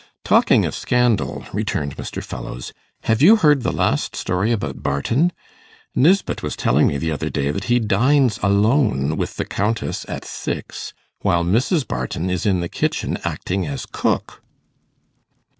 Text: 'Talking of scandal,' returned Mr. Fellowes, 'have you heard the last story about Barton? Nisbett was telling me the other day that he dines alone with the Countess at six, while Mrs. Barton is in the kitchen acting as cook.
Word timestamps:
'Talking 0.23 0.65
of 0.65 0.73
scandal,' 0.73 1.45
returned 1.53 1.95
Mr. 1.95 2.23
Fellowes, 2.23 2.73
'have 3.03 3.21
you 3.21 3.35
heard 3.35 3.61
the 3.61 3.71
last 3.71 4.15
story 4.15 4.51
about 4.51 4.81
Barton? 4.81 5.31
Nisbett 5.95 6.41
was 6.41 6.55
telling 6.55 6.87
me 6.87 6.97
the 6.97 7.11
other 7.11 7.29
day 7.29 7.51
that 7.51 7.65
he 7.65 7.77
dines 7.77 8.39
alone 8.41 9.15
with 9.15 9.35
the 9.35 9.45
Countess 9.45 10.03
at 10.09 10.25
six, 10.25 10.93
while 11.21 11.43
Mrs. 11.43 11.87
Barton 11.87 12.31
is 12.31 12.47
in 12.47 12.61
the 12.61 12.67
kitchen 12.67 13.19
acting 13.23 13.67
as 13.67 13.85
cook. 13.85 14.41